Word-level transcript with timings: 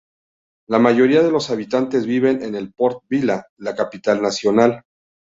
La 0.67 0.79
mayoría 0.79 1.21
de 1.21 1.29
los 1.29 1.51
habitantes 1.51 2.07
viven 2.07 2.41
en 2.43 2.71
Port 2.75 3.03
Vila, 3.07 3.45
la 3.59 3.75
capital 3.75 4.19
nacional. 4.19 4.81